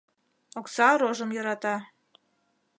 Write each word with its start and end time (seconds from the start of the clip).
Окса 0.59 0.89
рожым 0.99 1.29
йӧрата. 1.35 1.75